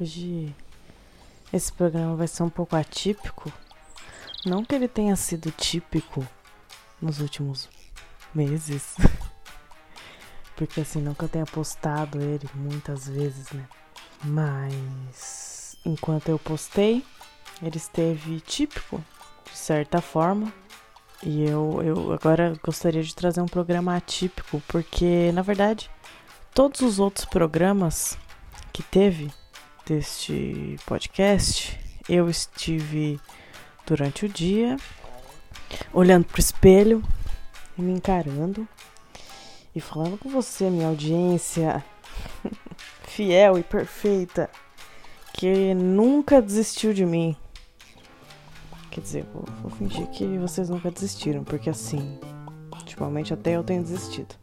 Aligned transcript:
Hoje 0.00 0.54
esse 1.52 1.70
programa 1.70 2.16
vai 2.16 2.26
ser 2.26 2.42
um 2.42 2.48
pouco 2.48 2.74
atípico. 2.74 3.52
Não 4.46 4.64
que 4.64 4.74
ele 4.74 4.88
tenha 4.88 5.14
sido 5.14 5.50
típico 5.50 6.26
nos 7.02 7.20
últimos 7.20 7.68
meses. 8.34 8.96
Porque 10.56 10.80
assim, 10.80 11.02
não 11.02 11.12
que 11.12 11.24
eu 11.24 11.28
tenha 11.28 11.44
postado 11.44 12.18
ele 12.18 12.48
muitas 12.54 13.06
vezes, 13.06 13.50
né? 13.50 13.68
Mas 14.24 15.76
enquanto 15.84 16.30
eu 16.30 16.38
postei, 16.38 17.04
ele 17.62 17.76
esteve 17.76 18.40
típico, 18.40 19.04
de 19.44 19.58
certa 19.58 20.00
forma. 20.00 20.50
E 21.22 21.44
eu, 21.44 21.82
eu 21.82 22.12
agora 22.14 22.54
gostaria 22.64 23.02
de 23.02 23.14
trazer 23.14 23.42
um 23.42 23.46
programa 23.46 23.94
atípico, 23.94 24.62
porque 24.66 25.30
na 25.32 25.42
verdade 25.42 25.90
todos 26.54 26.80
os 26.80 26.98
outros 26.98 27.26
programas 27.26 28.16
que 28.72 28.82
teve 28.82 29.30
deste 29.90 30.76
podcast, 30.86 31.76
eu 32.08 32.30
estive 32.30 33.18
durante 33.84 34.24
o 34.24 34.28
dia 34.28 34.76
olhando 35.92 36.26
pro 36.26 36.38
espelho 36.38 37.02
e 37.76 37.82
me 37.82 37.90
encarando 37.90 38.68
e 39.74 39.80
falando 39.80 40.16
com 40.16 40.28
você, 40.28 40.70
minha 40.70 40.86
audiência 40.86 41.84
fiel 43.02 43.58
e 43.58 43.64
perfeita, 43.64 44.48
que 45.32 45.74
nunca 45.74 46.40
desistiu 46.40 46.94
de 46.94 47.04
mim. 47.04 47.36
Quer 48.92 49.00
dizer, 49.00 49.24
vou, 49.34 49.44
vou 49.60 49.72
fingir 49.72 50.06
que 50.10 50.38
vocês 50.38 50.70
nunca 50.70 50.88
desistiram, 50.88 51.42
porque 51.42 51.68
assim, 51.68 52.16
ultimamente 52.72 53.34
até 53.34 53.56
eu 53.56 53.64
tenho 53.64 53.82
desistido. 53.82 54.36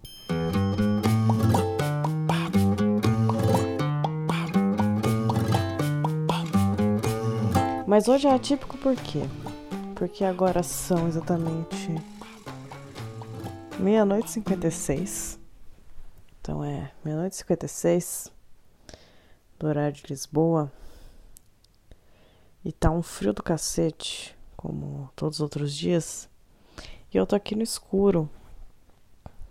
Mas 7.87 8.09
hoje 8.09 8.27
é 8.27 8.33
atípico 8.33 8.77
por 8.79 8.97
quê? 8.97 9.21
Porque 9.95 10.25
agora 10.25 10.61
são 10.61 11.07
exatamente 11.07 11.95
meia-noite 13.79 14.27
e 14.27 14.31
56. 14.33 15.39
Então 16.41 16.61
é 16.61 16.91
meia-noite 17.01 17.35
e 17.35 17.37
56 17.37 18.29
do 19.57 19.67
horário 19.67 19.93
de 19.93 20.03
Lisboa. 20.05 20.69
E 22.65 22.73
tá 22.73 22.91
um 22.91 23.01
frio 23.01 23.31
do 23.31 23.41
cacete, 23.41 24.37
como 24.57 25.09
todos 25.15 25.37
os 25.37 25.41
outros 25.41 25.73
dias. 25.73 26.27
E 27.13 27.15
eu 27.15 27.25
tô 27.25 27.37
aqui 27.37 27.55
no 27.55 27.63
escuro. 27.63 28.29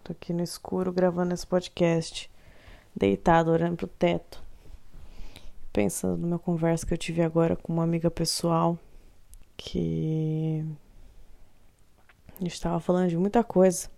Tô 0.04 0.12
aqui 0.12 0.34
no 0.34 0.42
escuro 0.42 0.92
gravando 0.92 1.32
esse 1.32 1.46
podcast, 1.46 2.30
deitado, 2.94 3.50
olhando 3.50 3.78
pro 3.78 3.86
teto 3.86 4.44
pensando 5.76 6.16
numa 6.16 6.38
conversa 6.38 6.86
que 6.86 6.94
eu 6.94 6.96
tive 6.96 7.20
agora 7.20 7.54
com 7.54 7.70
uma 7.70 7.82
amiga 7.82 8.10
pessoal 8.10 8.78
que 9.58 10.64
a 12.34 12.42
gente 12.42 12.54
estava 12.54 12.80
falando 12.80 13.10
de 13.10 13.16
muita 13.18 13.44
coisa, 13.44 13.90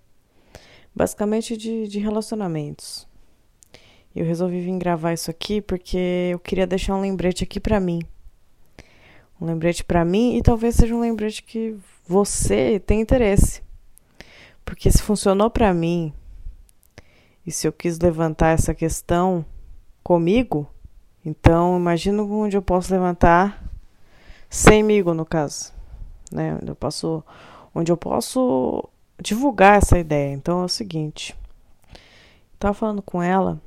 basicamente 0.93 1.57
de, 1.57 1.87
de 1.87 2.01
relacionamentos. 2.01 3.07
Eu 4.13 4.25
resolvi 4.25 4.61
vir 4.61 4.77
gravar 4.77 5.13
isso 5.13 5.31
aqui 5.31 5.63
porque 5.63 6.31
eu 6.33 6.41
queria 6.41 6.67
deixar 6.67 6.97
um 6.97 7.01
lembrete 7.01 7.45
aqui 7.45 7.61
para 7.61 7.79
mim. 7.79 8.01
Um 9.41 9.47
lembrete 9.47 9.85
para 9.85 10.05
mim 10.05 10.37
e 10.37 10.43
talvez 10.43 10.75
seja 10.75 10.93
um 10.97 11.01
lembrete 11.01 11.45
que 11.45 11.77
você 12.09 12.81
tem 12.81 13.01
interesse. 13.01 13.63
Porque 14.65 14.91
se 14.91 15.01
funcionou 15.01 15.49
para 15.49 15.73
mim 15.73 16.13
e 17.47 17.53
se 17.53 17.69
eu 17.69 17.73
quis 17.73 18.01
levantar 18.01 18.49
essa 18.49 18.75
questão 18.75 19.47
comigo, 20.03 20.69
então, 21.25 21.77
imagina 21.77 22.23
onde 22.23 22.57
eu 22.57 22.63
posso 22.63 22.93
levantar 22.93 23.63
semigo 24.49 25.13
no 25.13 25.27
caso, 25.27 25.73
né? 26.33 26.59
Onde 26.61 26.71
eu 26.71 26.77
posso, 26.77 27.25
onde 27.75 27.93
eu 27.93 27.97
posso 27.97 28.89
divulgar 29.21 29.79
essa 29.79 29.99
ideia. 29.99 30.33
Então 30.33 30.63
é 30.63 30.65
o 30.65 30.69
seguinte, 30.69 31.37
estava 32.55 32.75
falando 32.75 33.03
com 33.03 33.23
ela 33.23 33.61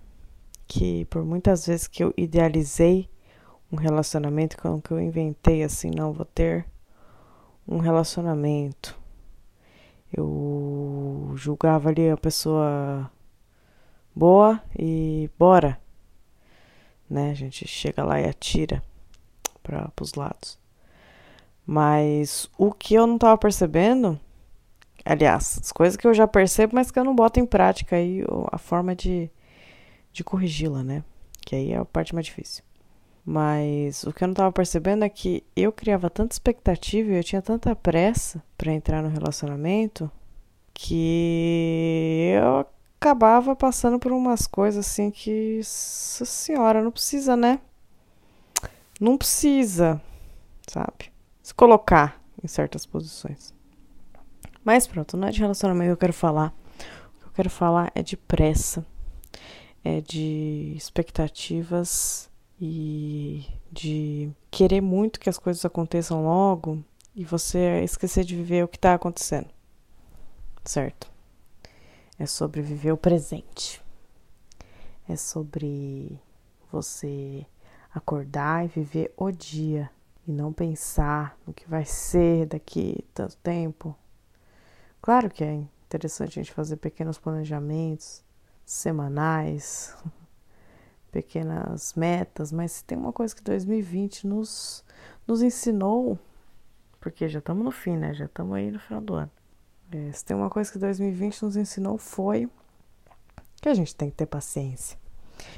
que 0.67 1.06
por 1.06 1.23
muitas 1.23 1.67
vezes 1.67 1.88
que 1.88 2.03
eu 2.03 2.13
idealizei 2.16 3.09
um 3.72 3.75
relacionamento, 3.75 4.57
que 4.81 4.91
eu 4.91 5.00
inventei 5.00 5.63
assim, 5.63 5.91
não 5.95 6.13
vou 6.13 6.25
ter 6.25 6.66
um 7.67 7.78
relacionamento. 7.78 9.00
Eu 10.11 11.31
julgava 11.35 11.90
ali 11.90 12.09
a 12.09 12.17
pessoa 12.17 13.09
boa 14.13 14.61
e 14.78 15.29
bora 15.40 15.79
né? 17.11 17.31
A 17.31 17.33
gente 17.35 17.67
chega 17.67 18.03
lá 18.03 18.19
e 18.19 18.25
atira 18.25 18.81
para 19.61 19.91
os 20.01 20.13
lados. 20.13 20.57
Mas 21.66 22.49
o 22.57 22.72
que 22.72 22.95
eu 22.95 23.05
não 23.05 23.16
estava 23.16 23.38
percebendo, 23.38 24.19
aliás, 25.05 25.59
as 25.61 25.72
coisas 25.72 25.95
que 25.95 26.07
eu 26.07 26.13
já 26.13 26.27
percebo, 26.27 26.75
mas 26.75 26.89
que 26.89 26.97
eu 26.97 27.03
não 27.03 27.16
boto 27.16 27.39
em 27.39 27.45
prática 27.45 27.95
aí 27.95 28.23
a 28.51 28.57
forma 28.57 28.95
de, 28.95 29.29
de 30.11 30.23
corrigi-la, 30.23 30.83
né? 30.83 31.03
Que 31.45 31.55
aí 31.55 31.72
é 31.73 31.77
a 31.77 31.85
parte 31.85 32.13
mais 32.16 32.25
difícil. 32.25 32.63
Mas 33.23 34.03
o 34.03 34.11
que 34.11 34.23
eu 34.23 34.28
não 34.28 34.33
estava 34.33 34.51
percebendo 34.51 35.05
é 35.05 35.09
que 35.09 35.43
eu 35.55 35.72
criava 35.72 36.09
tanta 36.09 36.33
expectativa 36.33 37.11
e 37.11 37.17
eu 37.17 37.23
tinha 37.23 37.41
tanta 37.41 37.75
pressa 37.75 38.43
para 38.57 38.73
entrar 38.73 39.03
no 39.03 39.09
relacionamento 39.09 40.09
que 40.73 42.33
eu 42.35 42.66
acabava 43.01 43.56
passando 43.56 43.97
por 43.97 44.12
umas 44.12 44.45
coisas 44.45 44.85
assim 44.85 45.09
que, 45.09 45.57
nossa 45.57 46.23
senhora, 46.23 46.84
não 46.84 46.91
precisa, 46.91 47.35
né? 47.35 47.59
Não 49.00 49.17
precisa, 49.17 50.00
sabe? 50.67 51.11
Se 51.41 51.51
colocar 51.51 52.22
em 52.44 52.47
certas 52.47 52.85
posições. 52.85 53.56
Mas 54.63 54.85
pronto, 54.85 55.17
não 55.17 55.28
é 55.28 55.31
de 55.31 55.40
relacionamento 55.40 55.88
que 55.88 55.94
eu 55.94 55.97
quero 55.97 56.13
falar. 56.13 56.53
O 57.16 57.19
que 57.22 57.25
eu 57.25 57.31
quero 57.34 57.50
falar 57.50 57.91
é 57.95 58.03
de 58.03 58.16
pressa, 58.16 58.85
é 59.84 60.00
de 60.00 60.75
expectativas 60.78 62.29
e 62.59 63.47
de 63.72 64.29
querer 64.51 64.79
muito 64.79 65.19
que 65.19 65.29
as 65.29 65.40
coisas 65.40 65.66
aconteçam 65.66 66.23
logo 66.23 66.84
e 67.16 67.25
você 67.25 67.84
esquecer 67.84 68.23
de 68.23 68.35
viver 68.35 68.63
o 68.63 68.67
que 68.67 68.78
está 68.78 68.94
acontecendo. 68.94 69.50
Certo? 70.63 71.11
É 72.21 72.25
sobre 72.27 72.61
viver 72.61 72.91
o 72.91 72.97
presente. 72.97 73.83
É 75.09 75.15
sobre 75.15 76.21
você 76.71 77.43
acordar 77.91 78.63
e 78.63 78.67
viver 78.67 79.11
o 79.17 79.31
dia 79.31 79.89
e 80.27 80.31
não 80.31 80.53
pensar 80.53 81.35
no 81.47 81.51
que 81.51 81.67
vai 81.67 81.83
ser 81.83 82.45
daqui 82.45 83.03
tanto 83.11 83.35
tempo. 83.37 83.95
Claro 85.01 85.31
que 85.31 85.43
é 85.43 85.51
interessante 85.51 86.39
a 86.39 86.43
gente 86.43 86.53
fazer 86.53 86.77
pequenos 86.77 87.17
planejamentos 87.17 88.23
semanais, 88.63 89.97
pequenas 91.11 91.95
metas, 91.95 92.51
mas 92.51 92.73
se 92.73 92.85
tem 92.85 92.99
uma 92.99 93.11
coisa 93.11 93.35
que 93.35 93.41
2020 93.41 94.27
nos, 94.27 94.85
nos 95.25 95.41
ensinou, 95.41 96.19
porque 96.99 97.27
já 97.27 97.39
estamos 97.39 97.65
no 97.65 97.71
fim, 97.71 97.97
né? 97.97 98.13
Já 98.13 98.25
estamos 98.25 98.55
aí 98.55 98.69
no 98.69 98.79
final 98.79 99.01
do 99.01 99.15
ano. 99.15 99.31
É, 99.91 100.12
se 100.13 100.24
tem 100.24 100.35
uma 100.35 100.50
coisa 100.50 100.72
que 100.72 100.79
2020 100.79 101.44
nos 101.44 101.57
ensinou 101.57 101.97
foi 101.97 102.50
que 103.62 103.68
a 103.68 103.74
gente 103.74 103.96
tem 103.96 104.09
que 104.09 104.16
ter 104.16 104.25
paciência. 104.25 104.97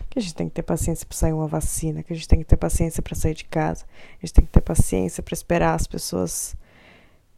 Que 0.09 0.17
a 0.17 0.21
gente 0.21 0.33
tem 0.33 0.49
que 0.49 0.55
ter 0.55 0.63
paciência 0.63 1.05
para 1.05 1.17
sair 1.17 1.33
uma 1.33 1.47
vacina, 1.47 2.03
que 2.03 2.11
a 2.11 2.15
gente 2.15 2.27
tem 2.27 2.39
que 2.39 2.45
ter 2.45 2.57
paciência 2.57 3.01
para 3.01 3.15
sair 3.15 3.33
de 3.33 3.45
casa, 3.45 3.85
a 4.17 4.25
gente 4.25 4.33
tem 4.33 4.45
que 4.45 4.51
ter 4.51 4.61
paciência 4.61 5.21
para 5.21 5.33
esperar 5.33 5.75
as 5.75 5.85
pessoas 5.85 6.55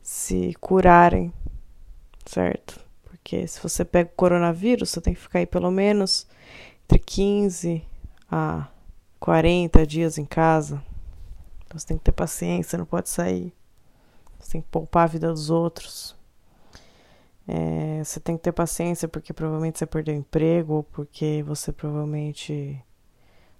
se 0.01 0.53
curarem, 0.59 1.33
certo? 2.25 2.79
Porque 3.03 3.47
se 3.47 3.59
você 3.59 3.83
pega 3.83 4.09
o 4.11 4.15
coronavírus, 4.15 4.91
você 4.91 5.01
tem 5.01 5.13
que 5.13 5.19
ficar 5.19 5.39
aí 5.39 5.45
pelo 5.45 5.71
menos 5.71 6.27
entre 6.83 6.99
15 6.99 7.83
a 8.31 8.67
40 9.19 9.85
dias 9.85 10.17
em 10.17 10.25
casa. 10.25 10.81
Então 11.65 11.79
você 11.79 11.87
tem 11.87 11.97
que 11.97 12.03
ter 12.03 12.11
paciência, 12.11 12.77
não 12.77 12.85
pode 12.85 13.09
sair. 13.09 13.51
Você 14.39 14.51
tem 14.53 14.61
que 14.61 14.67
poupar 14.69 15.05
a 15.05 15.07
vida 15.07 15.31
dos 15.31 15.49
outros. 15.49 16.14
É, 17.47 18.03
você 18.03 18.19
tem 18.19 18.37
que 18.37 18.43
ter 18.43 18.51
paciência 18.51 19.07
porque 19.07 19.31
provavelmente 19.31 19.77
você 19.77 19.85
perdeu 19.85 20.15
emprego 20.15 20.75
ou 20.75 20.83
porque 20.83 21.43
você 21.45 21.71
provavelmente 21.71 22.83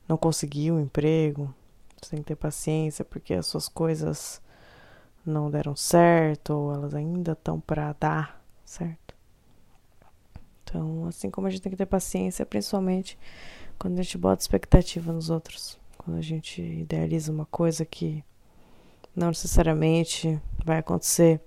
não 0.08 0.18
conseguiu 0.18 0.76
o 0.76 0.80
emprego. 0.80 1.54
Você 2.02 2.12
tem 2.12 2.20
que 2.20 2.28
ter 2.28 2.36
paciência 2.36 3.06
porque 3.06 3.34
as 3.34 3.46
suas 3.46 3.68
coisas 3.68 4.42
não 5.26 5.50
deram 5.50 5.76
certo 5.76 6.52
ou 6.52 6.74
elas 6.74 6.94
ainda 6.94 7.32
estão 7.32 7.60
para 7.60 7.94
dar, 7.94 8.44
certo? 8.64 9.16
Então, 10.64 11.06
assim 11.08 11.30
como 11.30 11.48
a 11.48 11.50
gente 11.50 11.62
tem 11.62 11.72
que 11.72 11.78
ter 11.78 11.86
paciência, 11.86 12.46
principalmente 12.46 13.18
quando 13.78 14.00
a 14.00 14.02
gente 14.02 14.18
bota 14.18 14.42
expectativa 14.42 15.12
nos 15.12 15.30
outros, 15.30 15.80
quando 15.98 16.18
a 16.18 16.22
gente 16.22 16.62
idealiza 16.62 17.32
uma 17.32 17.46
coisa 17.46 17.86
que 17.86 18.24
não 19.16 19.28
necessariamente 19.28 20.40
vai 20.64 20.80
acontecer 20.80 21.40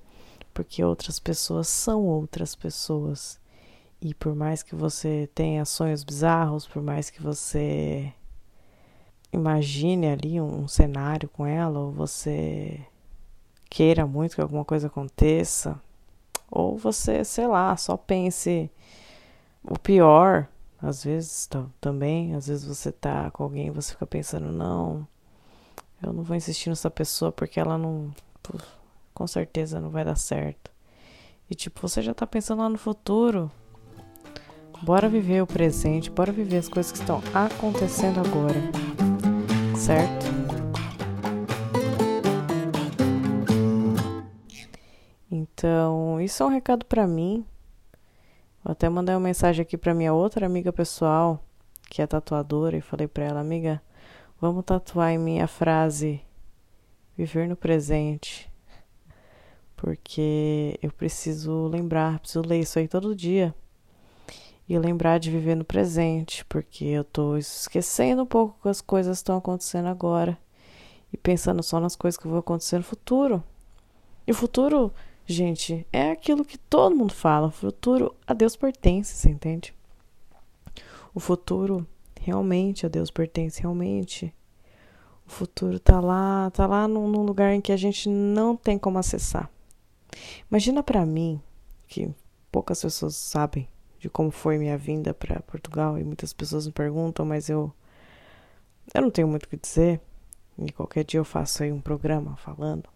porque 0.58 0.82
outras 0.82 1.20
pessoas 1.20 1.68
são 1.68 2.04
outras 2.04 2.56
pessoas. 2.56 3.38
E 4.02 4.12
por 4.12 4.34
mais 4.34 4.60
que 4.60 4.74
você 4.74 5.30
tenha 5.32 5.64
sonhos 5.64 6.02
bizarros, 6.02 6.66
por 6.66 6.82
mais 6.82 7.10
que 7.10 7.22
você 7.22 8.12
imagine 9.32 10.08
ali 10.08 10.40
um, 10.40 10.66
cenário 10.66 11.28
com 11.28 11.46
ela, 11.46 11.78
ou 11.78 11.92
você 11.92 12.84
queira 13.70 14.04
muito 14.04 14.34
que 14.34 14.40
alguma 14.40 14.64
coisa 14.64 14.88
aconteça, 14.88 15.80
ou 16.50 16.76
você, 16.76 17.24
sei 17.24 17.46
lá, 17.46 17.76
só 17.76 17.96
pense 17.96 18.68
o 19.62 19.78
pior, 19.78 20.48
às 20.82 21.04
vezes 21.04 21.48
também, 21.80 22.34
às 22.34 22.48
vezes 22.48 22.64
você 22.64 22.90
tá 22.90 23.30
com 23.30 23.44
alguém 23.44 23.68
e 23.68 23.70
você 23.70 23.92
fica 23.92 24.06
pensando, 24.08 24.50
não, 24.50 25.06
eu 26.02 26.12
não 26.12 26.24
vou 26.24 26.36
insistir 26.36 26.68
nessa 26.68 26.90
pessoa 26.90 27.30
porque 27.30 27.60
ela 27.60 27.78
não, 27.78 28.12
com 29.18 29.26
certeza 29.26 29.80
não 29.80 29.90
vai 29.90 30.04
dar 30.04 30.14
certo. 30.14 30.70
E 31.50 31.54
tipo, 31.54 31.80
você 31.80 32.00
já 32.00 32.14
tá 32.14 32.24
pensando 32.24 32.62
lá 32.62 32.68
no 32.68 32.78
futuro. 32.78 33.50
Bora 34.80 35.08
viver 35.08 35.42
o 35.42 35.46
presente, 35.46 36.08
bora 36.08 36.30
viver 36.30 36.58
as 36.58 36.68
coisas 36.68 36.92
que 36.92 36.98
estão 36.98 37.20
acontecendo 37.34 38.20
agora. 38.20 38.60
Certo? 39.76 40.24
Então, 45.28 46.20
isso 46.20 46.44
é 46.44 46.46
um 46.46 46.50
recado 46.50 46.86
para 46.86 47.04
mim. 47.04 47.44
Vou 48.62 48.70
até 48.70 48.88
mandar 48.88 49.14
uma 49.14 49.20
mensagem 49.20 49.62
aqui 49.62 49.76
para 49.76 49.94
minha 49.94 50.14
outra 50.14 50.46
amiga 50.46 50.72
pessoal, 50.72 51.42
que 51.90 52.00
é 52.00 52.06
tatuadora, 52.06 52.76
e 52.76 52.80
falei 52.80 53.08
para 53.08 53.24
ela, 53.24 53.40
amiga, 53.40 53.82
vamos 54.40 54.64
tatuar 54.64 55.10
em 55.10 55.18
mim 55.18 55.40
a 55.40 55.48
frase 55.48 56.20
viver 57.16 57.48
no 57.48 57.56
presente. 57.56 58.48
Porque 59.78 60.78
eu 60.82 60.92
preciso 60.92 61.66
lembrar, 61.68 62.18
preciso 62.18 62.42
ler 62.42 62.60
isso 62.60 62.78
aí 62.78 62.86
todo 62.86 63.16
dia. 63.16 63.54
E 64.68 64.78
lembrar 64.78 65.16
de 65.16 65.30
viver 65.30 65.54
no 65.54 65.64
presente, 65.64 66.44
porque 66.44 66.84
eu 66.84 67.02
tô 67.02 67.38
esquecendo 67.38 68.24
um 68.24 68.26
pouco 68.26 68.60
que 68.60 68.68
as 68.68 68.82
coisas 68.82 69.16
estão 69.16 69.38
acontecendo 69.38 69.86
agora 69.86 70.36
e 71.10 71.16
pensando 71.16 71.62
só 71.62 71.80
nas 71.80 71.96
coisas 71.96 72.18
que 72.18 72.28
vão 72.28 72.38
acontecer 72.38 72.76
no 72.76 72.84
futuro. 72.84 73.42
E 74.26 74.30
o 74.30 74.34
futuro 74.34 74.92
Gente, 75.30 75.86
é 75.92 76.10
aquilo 76.10 76.42
que 76.42 76.56
todo 76.56 76.96
mundo 76.96 77.12
fala. 77.12 77.48
O 77.48 77.50
futuro 77.50 78.14
a 78.26 78.32
Deus 78.32 78.56
pertence, 78.56 79.14
você 79.14 79.28
entende? 79.28 79.74
O 81.14 81.20
futuro 81.20 81.86
realmente 82.18 82.86
a 82.86 82.88
Deus 82.88 83.10
pertence, 83.10 83.60
realmente. 83.60 84.32
O 85.26 85.30
futuro 85.30 85.78
tá 85.78 86.00
lá, 86.00 86.50
tá 86.50 86.66
lá 86.66 86.88
num 86.88 87.22
lugar 87.24 87.52
em 87.52 87.60
que 87.60 87.72
a 87.72 87.76
gente 87.76 88.08
não 88.08 88.56
tem 88.56 88.78
como 88.78 88.98
acessar. 88.98 89.50
Imagina 90.50 90.82
para 90.82 91.04
mim, 91.04 91.40
que 91.86 92.10
poucas 92.50 92.80
pessoas 92.80 93.16
sabem 93.16 93.68
de 93.98 94.08
como 94.08 94.30
foi 94.30 94.58
minha 94.58 94.78
vinda 94.78 95.12
para 95.12 95.40
Portugal 95.40 95.98
e 95.98 96.04
muitas 96.04 96.32
pessoas 96.32 96.66
me 96.66 96.72
perguntam, 96.72 97.26
mas 97.26 97.48
eu 97.48 97.72
eu 98.94 99.02
não 99.02 99.10
tenho 99.10 99.28
muito 99.28 99.44
o 99.44 99.48
que 99.48 99.56
dizer. 99.56 100.00
E 100.58 100.72
qualquer 100.72 101.04
dia 101.04 101.20
eu 101.20 101.24
faço 101.24 101.62
aí 101.62 101.70
um 101.70 101.80
programa 101.80 102.36
falando. 102.36 102.88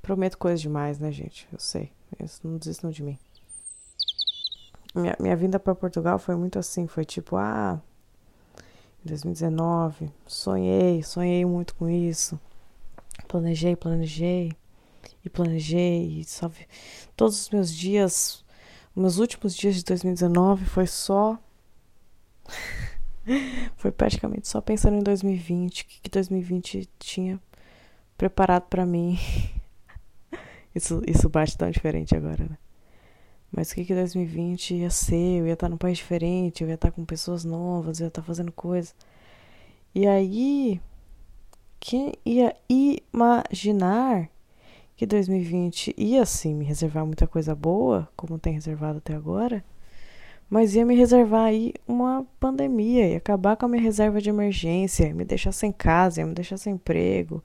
Prometo 0.00 0.38
coisas 0.38 0.60
demais, 0.60 0.98
né, 0.98 1.10
gente? 1.12 1.46
Eu 1.52 1.58
sei. 1.58 1.92
Isso 2.22 2.40
não 2.46 2.56
desistam 2.56 2.90
de 2.90 3.02
mim. 3.02 3.18
Minha, 4.94 5.16
minha 5.20 5.36
vinda 5.36 5.58
para 5.58 5.74
Portugal 5.74 6.18
foi 6.18 6.36
muito 6.36 6.58
assim. 6.58 6.86
Foi 6.86 7.04
tipo, 7.04 7.36
ah, 7.36 7.80
em 9.04 9.08
2019, 9.08 10.10
sonhei, 10.26 11.02
sonhei 11.02 11.44
muito 11.44 11.74
com 11.74 11.88
isso. 11.88 12.40
Planejei, 13.28 13.76
planejei 13.76 14.52
e 15.24 15.30
planejei. 15.30 16.20
E 16.20 16.48
vi... 16.48 16.66
Todos 17.16 17.40
os 17.42 17.50
meus 17.50 17.74
dias, 17.74 18.44
meus 18.94 19.18
últimos 19.18 19.56
dias 19.56 19.76
de 19.76 19.84
2019 19.84 20.64
foi 20.64 20.86
só. 20.86 21.38
foi 23.76 23.92
praticamente 23.92 24.48
só 24.48 24.60
pensando 24.60 24.96
em 24.96 25.02
2020, 25.02 25.80
o 25.80 25.86
que, 25.86 26.00
que 26.00 26.10
2020 26.10 26.88
tinha 26.98 27.40
preparado 28.16 28.64
para 28.64 28.84
mim. 28.84 29.18
Isso, 30.74 31.02
isso 31.04 31.28
bate 31.28 31.58
tão 31.58 31.68
diferente 31.68 32.14
agora, 32.14 32.44
né? 32.44 32.56
Mas 33.50 33.72
o 33.72 33.74
que 33.74 33.84
que 33.84 33.92
2020 33.92 34.74
ia 34.74 34.90
ser? 34.90 35.40
Eu 35.40 35.46
ia 35.48 35.54
estar 35.54 35.68
num 35.68 35.76
país 35.76 35.98
diferente, 35.98 36.62
eu 36.62 36.68
ia 36.68 36.76
estar 36.76 36.92
com 36.92 37.04
pessoas 37.04 37.44
novas, 37.44 37.98
eu 37.98 38.04
ia 38.04 38.08
estar 38.08 38.22
fazendo 38.22 38.52
coisas. 38.52 38.94
E 39.92 40.06
aí, 40.06 40.80
quem 41.80 42.14
ia 42.24 42.54
imaginar 42.68 44.30
que 45.00 45.06
2020 45.06 45.94
ia 45.96 46.26
sim 46.26 46.54
me 46.54 46.62
reservar 46.62 47.06
muita 47.06 47.26
coisa 47.26 47.54
boa, 47.54 48.06
como 48.14 48.38
tem 48.38 48.52
reservado 48.52 48.98
até 48.98 49.14
agora? 49.14 49.64
mas 50.50 50.74
ia 50.74 50.84
me 50.84 50.94
reservar 50.94 51.44
aí 51.44 51.72
uma 51.88 52.26
pandemia, 52.38 53.08
ia 53.08 53.16
acabar 53.16 53.56
com 53.56 53.64
a 53.64 53.68
minha 53.70 53.82
reserva 53.82 54.20
de 54.20 54.28
emergência, 54.28 55.06
ia 55.06 55.14
me 55.14 55.24
deixar 55.24 55.52
sem 55.52 55.72
casa, 55.72 56.20
ia 56.20 56.26
me 56.26 56.34
deixar 56.34 56.58
sem 56.58 56.74
emprego, 56.74 57.42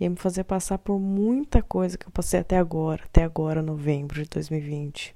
ia 0.00 0.08
me 0.08 0.16
fazer 0.16 0.44
passar 0.44 0.78
por 0.78 0.98
muita 0.98 1.60
coisa 1.60 1.98
que 1.98 2.06
eu 2.06 2.10
passei 2.10 2.40
até 2.40 2.56
agora, 2.56 3.02
até 3.04 3.22
agora, 3.22 3.60
novembro 3.60 4.22
de 4.22 4.30
2020. 4.30 5.14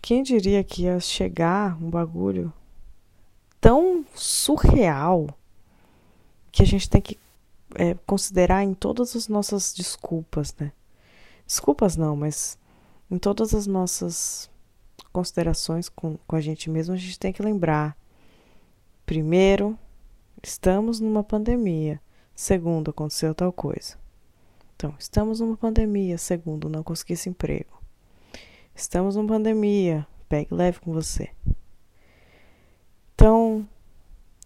Quem 0.00 0.22
diria 0.22 0.62
que 0.62 0.82
ia 0.82 1.00
chegar 1.00 1.76
um 1.82 1.90
bagulho 1.90 2.52
tão 3.60 4.04
surreal 4.14 5.26
que 6.52 6.62
a 6.62 6.66
gente 6.66 6.88
tem 6.88 7.00
que 7.00 7.18
é, 7.74 7.94
considerar 8.06 8.62
em 8.62 8.72
todas 8.72 9.16
as 9.16 9.26
nossas 9.26 9.74
desculpas, 9.74 10.54
né? 10.60 10.70
Desculpas 11.48 11.96
não, 11.96 12.14
mas 12.14 12.58
em 13.10 13.16
todas 13.16 13.54
as 13.54 13.66
nossas 13.66 14.50
considerações 15.10 15.88
com, 15.88 16.18
com 16.26 16.36
a 16.36 16.42
gente 16.42 16.68
mesmo, 16.68 16.94
a 16.94 16.98
gente 16.98 17.18
tem 17.18 17.32
que 17.32 17.42
lembrar: 17.42 17.96
primeiro, 19.06 19.78
estamos 20.42 21.00
numa 21.00 21.24
pandemia. 21.24 21.98
Segundo, 22.34 22.90
aconteceu 22.90 23.34
tal 23.34 23.50
coisa. 23.50 23.96
Então, 24.76 24.94
estamos 24.98 25.40
numa 25.40 25.56
pandemia. 25.56 26.18
Segundo, 26.18 26.68
não 26.68 26.82
consegui 26.82 27.14
esse 27.14 27.30
emprego. 27.30 27.82
Estamos 28.74 29.16
numa 29.16 29.26
pandemia. 29.26 30.06
Pegue 30.28 30.54
leve 30.54 30.80
com 30.80 30.92
você. 30.92 31.30
Então, 33.14 33.66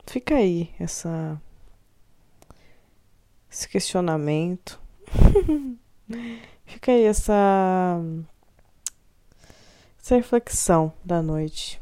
fica 0.06 0.36
aí 0.36 0.70
essa 0.78 1.38
esse 3.50 3.68
questionamento. 3.68 4.80
fica 6.72 6.92
aí 6.92 7.04
essa 7.04 8.00
essa 10.02 10.16
reflexão 10.16 10.92
da 11.04 11.22
noite, 11.22 11.80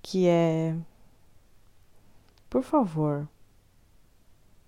que 0.00 0.28
é: 0.28 0.76
por 2.48 2.62
favor, 2.62 3.28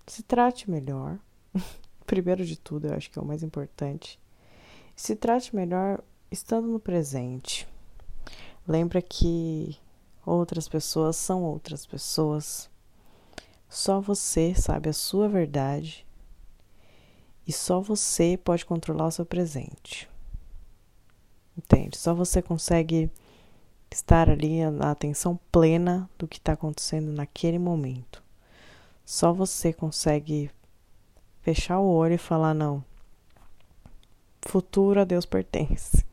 se 0.07 0.23
trate 0.23 0.69
melhor. 0.69 1.17
Primeiro 2.05 2.45
de 2.45 2.57
tudo, 2.57 2.87
eu 2.87 2.93
acho 2.93 3.09
que 3.09 3.17
é 3.17 3.21
o 3.21 3.25
mais 3.25 3.41
importante. 3.41 4.19
Se 4.95 5.15
trate 5.15 5.55
melhor 5.55 6.03
estando 6.29 6.67
no 6.67 6.79
presente. 6.79 7.67
Lembra 8.67 9.01
que 9.01 9.77
outras 10.25 10.67
pessoas 10.67 11.15
são 11.15 11.43
outras 11.43 11.85
pessoas. 11.85 12.69
Só 13.67 13.99
você 13.99 14.53
sabe 14.53 14.89
a 14.89 14.93
sua 14.93 15.27
verdade 15.27 16.04
e 17.47 17.51
só 17.51 17.79
você 17.79 18.39
pode 18.43 18.65
controlar 18.65 19.07
o 19.07 19.11
seu 19.11 19.25
presente. 19.25 20.09
Entende? 21.57 21.97
Só 21.97 22.13
você 22.13 22.41
consegue 22.41 23.09
estar 23.91 24.29
ali 24.29 24.69
na 24.71 24.91
atenção 24.91 25.39
plena 25.51 26.09
do 26.17 26.27
que 26.27 26.37
está 26.37 26.53
acontecendo 26.53 27.11
naquele 27.11 27.59
momento. 27.59 28.21
Só 29.05 29.31
você 29.31 29.71
consegue 29.71 30.49
fechar 31.41 31.79
o 31.79 31.87
olho 31.87 32.15
e 32.15 32.17
falar: 32.17 32.53
não, 32.53 32.83
futuro 34.41 34.99
a 34.99 35.03
Deus 35.03 35.25
pertence. 35.25 36.03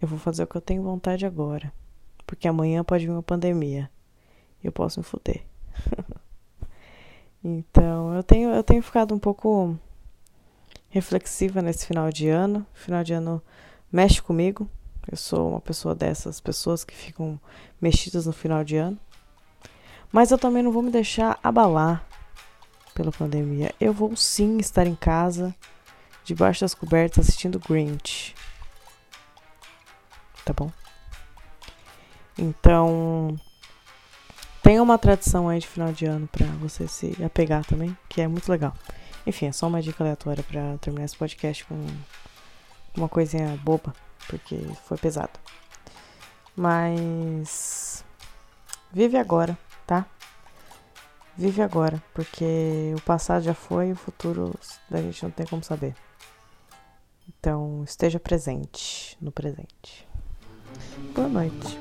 Eu 0.00 0.08
vou 0.08 0.18
fazer 0.18 0.44
o 0.44 0.46
que 0.46 0.56
eu 0.56 0.60
tenho 0.60 0.82
vontade 0.82 1.26
agora, 1.26 1.72
porque 2.26 2.46
amanhã 2.46 2.84
pode 2.84 3.06
vir 3.06 3.12
uma 3.12 3.22
pandemia 3.22 3.90
e 4.62 4.66
eu 4.66 4.72
posso 4.72 5.00
me 5.00 5.04
fuder. 5.04 5.44
então, 7.42 8.14
eu 8.14 8.22
tenho, 8.22 8.50
eu 8.50 8.62
tenho 8.62 8.82
ficado 8.82 9.14
um 9.14 9.18
pouco 9.18 9.76
reflexiva 10.96 11.60
nesse 11.60 11.86
final 11.86 12.10
de 12.10 12.28
ano. 12.28 12.66
Final 12.72 13.04
de 13.04 13.12
ano 13.12 13.42
mexe 13.92 14.20
comigo. 14.20 14.68
Eu 15.10 15.16
sou 15.16 15.50
uma 15.50 15.60
pessoa 15.60 15.94
dessas 15.94 16.40
pessoas 16.40 16.84
que 16.84 16.94
ficam 16.94 17.38
mexidas 17.80 18.26
no 18.26 18.32
final 18.32 18.64
de 18.64 18.76
ano. 18.76 18.98
Mas 20.10 20.30
eu 20.30 20.38
também 20.38 20.62
não 20.62 20.72
vou 20.72 20.82
me 20.82 20.90
deixar 20.90 21.38
abalar 21.42 22.04
pela 22.94 23.12
pandemia. 23.12 23.74
Eu 23.78 23.92
vou 23.92 24.16
sim 24.16 24.56
estar 24.56 24.86
em 24.86 24.94
casa, 24.94 25.54
debaixo 26.24 26.62
das 26.62 26.74
cobertas, 26.74 27.26
assistindo 27.26 27.60
Grinch. 27.60 28.34
Tá 30.44 30.54
bom? 30.54 30.72
Então, 32.38 33.38
tem 34.62 34.80
uma 34.80 34.98
tradição 34.98 35.48
aí 35.48 35.58
de 35.58 35.66
final 35.66 35.92
de 35.92 36.06
ano 36.06 36.26
para 36.26 36.46
você 36.58 36.88
se 36.88 37.22
apegar 37.22 37.64
também, 37.66 37.96
que 38.08 38.20
é 38.20 38.28
muito 38.28 38.50
legal. 38.50 38.74
Enfim, 39.26 39.46
é 39.46 39.52
só 39.52 39.66
uma 39.66 39.82
dica 39.82 40.04
aleatória 40.04 40.44
para 40.44 40.78
terminar 40.78 41.04
esse 41.04 41.16
podcast 41.16 41.64
com 41.64 41.74
uma 42.96 43.08
coisinha 43.08 43.58
boba, 43.64 43.92
porque 44.28 44.56
foi 44.84 44.96
pesado. 44.96 45.38
Mas 46.54 48.04
vive 48.92 49.18
agora, 49.18 49.58
tá? 49.86 50.06
Vive 51.36 51.60
agora, 51.60 52.02
porque 52.14 52.94
o 52.96 53.00
passado 53.02 53.42
já 53.42 53.52
foi 53.52 53.88
e 53.88 53.92
o 53.92 53.96
futuro 53.96 54.54
da 54.88 55.02
gente 55.02 55.22
não 55.22 55.30
tem 55.30 55.44
como 55.44 55.62
saber. 55.62 55.94
Então, 57.28 57.82
esteja 57.84 58.18
presente 58.18 59.18
no 59.20 59.30
presente. 59.30 60.08
Boa 61.14 61.28
noite. 61.28 61.78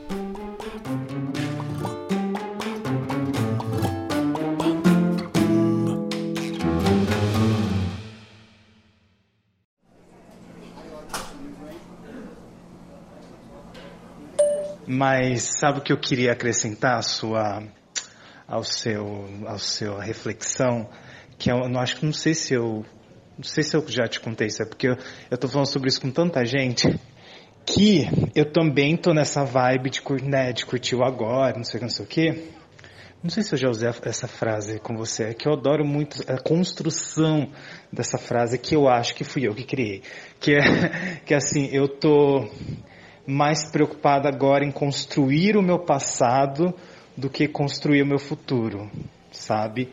Mas 14.96 15.58
sabe 15.60 15.80
o 15.80 15.82
que 15.82 15.92
eu 15.92 15.98
queria 15.98 16.32
acrescentar 16.32 16.98
à 16.98 17.02
sua, 17.02 17.62
ao 18.48 18.64
seu, 18.64 19.28
ao 19.46 19.60
seu 19.60 19.98
reflexão? 19.98 20.90
Que 21.38 21.52
eu 21.52 21.68
não 21.68 21.82
acho 21.82 21.98
que 21.98 22.06
não 22.06 22.14
sei 22.14 22.34
se 22.34 22.54
eu, 22.54 22.86
não 23.38 23.44
sei 23.44 23.62
se 23.62 23.76
eu 23.76 23.86
já 23.90 24.08
te 24.08 24.22
contei 24.22 24.48
isso, 24.48 24.64
é 24.64 24.66
porque 24.66 24.88
eu, 24.88 25.38
tô 25.38 25.50
falando 25.50 25.68
sobre 25.68 25.90
isso 25.90 26.00
com 26.00 26.10
tanta 26.10 26.46
gente 26.46 26.88
que 27.66 28.08
eu 28.34 28.50
também 28.54 28.96
tô 28.96 29.14
nessa 29.14 29.44
vibe 29.44 29.90
de, 29.90 30.02
né, 30.24 30.54
de 30.54 30.66
curtir 30.66 30.96
o 30.96 31.04
agora, 31.04 31.58
não 31.58 31.66
sei 31.66 31.76
o 31.76 31.80
que, 31.80 31.86
não 31.86 31.90
sei 31.90 32.06
o 32.06 32.08
que. 32.08 32.56
Não 33.22 33.30
sei 33.30 33.44
se 33.44 33.54
eu 33.54 33.58
já 33.58 33.70
usei 33.70 33.90
essa 34.04 34.30
frase 34.30 34.80
com 34.80 34.96
você, 34.96 35.24
é 35.24 35.34
que 35.34 35.46
eu 35.46 35.54
adoro 35.54 35.84
muito 35.84 36.24
a 36.32 36.38
construção 36.38 37.52
dessa 37.92 38.18
frase 38.18 38.58
que 38.58 38.76
eu 38.76 38.88
acho 38.88 39.14
que 39.14 39.26
fui 39.26 39.46
eu 39.46 39.54
que 39.54 39.66
criei. 39.66 40.04
Que 40.40 40.54
é, 40.54 41.20
que 41.26 41.34
é 41.34 41.38
assim, 41.38 41.68
eu 41.74 41.90
tô 41.90 42.48
mais 43.28 43.70
preocupado 43.72 44.28
agora 44.28 44.64
em 44.64 44.72
construir 44.72 45.58
o 45.58 45.62
meu 45.62 45.80
passado 45.80 46.74
do 47.18 47.30
que 47.30 47.48
construir 47.48 48.02
o 48.02 48.06
meu 48.06 48.20
futuro, 48.20 48.90
sabe? 49.32 49.90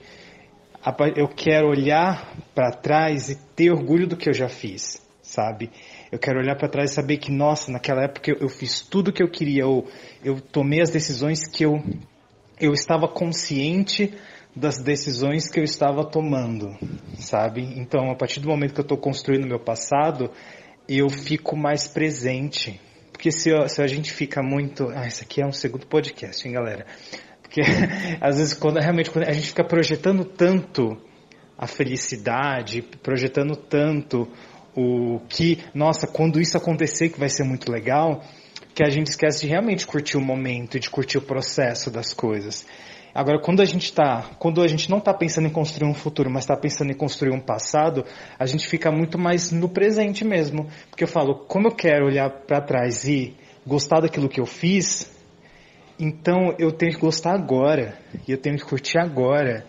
Eu 1.17 1.29
quero 1.29 1.69
olhar 1.69 2.35
para 2.55 2.73
trás 2.73 3.31
e 3.31 3.37
ter 3.55 3.71
orgulho 3.71 4.07
do 4.07 4.17
que 4.17 4.29
eu 4.29 4.35
já 4.35 4.49
fiz, 4.49 5.01
sabe? 5.23 5.71
Eu 6.11 6.19
quero 6.19 6.41
olhar 6.41 6.57
para 6.57 6.69
trás 6.69 6.91
e 6.91 6.95
saber 6.95 7.19
que, 7.19 7.31
nossa, 7.31 7.71
naquela 7.71 8.03
época 8.03 8.37
eu, 8.39 8.49
fiz 8.49 8.81
tudo 8.81 9.09
o 9.09 9.12
que 9.12 9.23
eu 9.23 9.31
queria, 9.31 9.67
ou 9.67 9.89
eu 10.25 10.41
tomei 10.41 10.81
as 10.81 10.91
decisões 10.91 11.47
que 11.47 11.65
eu, 11.65 11.83
eu 12.61 12.73
estava 12.73 13.07
consciente 13.07 14.12
das 14.55 14.83
decisões 14.83 15.49
que 15.49 15.59
eu 15.59 15.65
estava 15.65 16.05
tomando, 16.05 16.77
sabe? 17.17 17.62
Então, 17.79 18.11
a 18.11 18.15
partir 18.15 18.41
do 18.41 18.49
momento 18.49 18.75
que 18.75 18.81
eu 18.81 18.85
estou 18.85 18.99
construindo 18.99 19.47
meu 19.47 19.61
passado, 19.61 20.31
eu 20.89 21.09
fico 21.09 21.57
mais 21.57 21.87
presente, 21.87 22.79
porque 23.23 23.31
se, 23.31 23.50
se 23.69 23.81
a 23.81 23.87
gente 23.87 24.12
fica 24.12 24.43
muito. 24.43 24.88
Ah, 24.88 25.07
isso 25.07 25.23
aqui 25.23 25.41
é 25.41 25.47
um 25.47 25.52
segundo 25.52 25.87
podcast, 25.87 26.45
hein, 26.45 26.55
galera? 26.55 26.85
Porque 27.41 27.61
às 28.21 28.37
vezes, 28.37 28.52
quando 28.52 28.81
realmente 28.81 29.12
quando 29.12 29.29
a 29.29 29.33
gente 29.33 29.47
fica 29.47 29.62
projetando 29.62 30.25
tanto 30.25 31.00
a 31.57 31.69
felicidade, 31.69 32.83
projetando 33.00 33.55
tanto 33.55 34.26
o 34.75 35.21
que, 35.29 35.61
nossa, 35.73 36.09
quando 36.09 36.41
isso 36.41 36.57
acontecer 36.57 37.11
que 37.11 37.21
vai 37.21 37.29
ser 37.29 37.45
muito 37.45 37.71
legal, 37.71 38.25
que 38.75 38.83
a 38.85 38.91
gente 38.91 39.09
esquece 39.09 39.43
de 39.43 39.49
realmente 39.49 39.87
curtir 39.87 40.17
o 40.17 40.21
momento, 40.21 40.79
de 40.79 40.88
curtir 40.88 41.19
o 41.19 41.23
processo 41.23 41.91
das 41.91 42.12
coisas. 42.12 42.67
Agora, 43.14 43.38
quando 43.38 43.61
a 43.61 43.64
gente 43.67 43.93
tá, 43.93 44.31
quando 44.38 44.62
a 44.62 44.67
gente 44.67 44.88
não 44.88 44.97
está 44.97 45.12
pensando 45.12 45.47
em 45.47 45.50
construir 45.50 45.88
um 45.88 45.93
futuro, 45.93 46.31
mas 46.31 46.45
está 46.45 46.57
pensando 46.57 46.91
em 46.91 46.95
construir 46.95 47.31
um 47.31 47.41
passado, 47.41 48.05
a 48.38 48.47
gente 48.47 48.67
fica 48.67 48.91
muito 48.91 49.19
mais 49.19 49.52
no 49.52 49.69
presente 49.69 50.25
mesmo. 50.25 50.67
Porque 50.88 51.05
eu 51.05 51.09
falo, 51.09 51.45
como 51.47 51.69
eu 51.69 51.73
quero 51.73 52.07
olhar 52.07 52.31
para 52.31 52.62
trás 52.62 53.07
e 53.07 53.37
gostar 53.67 54.00
daquilo 54.00 54.31
que 54.31 54.41
eu 54.41 54.47
fiz, 54.47 55.12
então 56.00 56.55
eu 56.59 56.73
tenho 56.73 56.93
que 56.93 57.00
gostar 57.00 57.35
agora 57.35 57.99
e 58.26 58.33
eu 58.33 58.38
tenho 58.38 58.57
que 58.57 58.64
curtir 58.64 58.99
agora, 58.99 59.67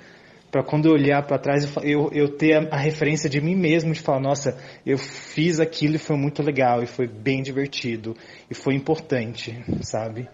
para 0.53 0.63
quando 0.63 0.85
eu 0.85 0.91
olhar 0.91 1.25
para 1.25 1.39
trás 1.39 1.67
eu, 1.81 2.11
eu 2.13 2.37
ter 2.37 2.53
a, 2.53 2.75
a, 2.75 2.77
referência 2.77 3.27
de 3.27 3.41
mim 3.41 3.55
mesmo, 3.55 3.91
de 3.91 3.99
falar, 3.99 4.19
nossa, 4.19 4.55
eu 4.85 4.99
fiz 4.99 5.59
aquilo 5.59 5.95
e 5.95 5.97
foi 5.97 6.15
muito 6.15 6.43
legal 6.43 6.83
e 6.83 6.85
foi 6.85 7.07
bem 7.07 7.41
divertido 7.41 8.15
e 8.47 8.53
foi 8.53 8.75
importante, 8.75 9.59
sabe? 9.81 10.29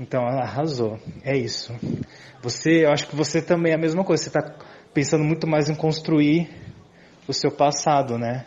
Então 0.00 0.26
arrasou. 0.26 0.98
É 1.22 1.36
isso. 1.36 1.72
Você, 2.42 2.84
eu 2.84 2.90
acho 2.90 3.06
que 3.06 3.14
você 3.14 3.40
também 3.40 3.70
é 3.70 3.76
a 3.76 3.78
mesma 3.78 4.02
coisa. 4.02 4.24
Você 4.24 4.28
está 4.30 4.42
pensando 4.92 5.22
muito 5.22 5.46
mais 5.46 5.70
em 5.70 5.74
construir 5.76 6.50
o 7.28 7.32
seu 7.32 7.52
passado, 7.52 8.18
né? 8.18 8.46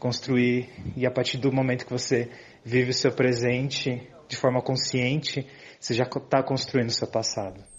Construir 0.00 0.68
e 0.96 1.06
a 1.06 1.12
partir 1.12 1.38
do 1.38 1.52
momento 1.52 1.86
que 1.86 1.92
você 1.92 2.28
vive 2.64 2.90
o 2.90 2.94
seu 2.94 3.12
presente 3.12 4.02
de 4.28 4.36
forma 4.36 4.60
consciente, 4.60 5.46
você 5.78 5.94
já 5.94 6.04
está 6.04 6.42
construindo 6.42 6.88
o 6.88 6.92
seu 6.92 7.06
passado. 7.06 7.69